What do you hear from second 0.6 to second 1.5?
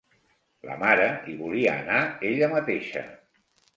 La mare hi